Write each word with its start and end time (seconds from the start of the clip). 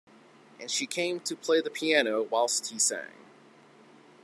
And 0.59 0.71
she 0.71 0.87
came 0.87 1.19
to 1.19 1.35
play 1.35 1.61
the 1.61 1.69
piano 1.69 2.23
whilst 2.23 2.71
he 2.71 2.79
sang. 2.79 3.13